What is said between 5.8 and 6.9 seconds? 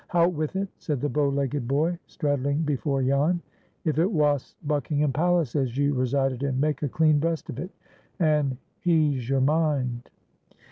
resided in, make a